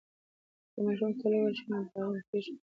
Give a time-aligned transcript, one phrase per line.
[0.73, 2.53] که ماشوم تل ووهل شي نو ډارن کیږي.